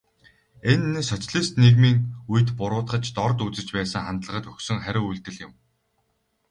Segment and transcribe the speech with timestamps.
[0.71, 1.97] Энэ нь социалист нийгмийн
[2.31, 5.53] үед буруутгаж, дорд үзэж байсан хандлагад өгсөн хариу үйлдэл юм.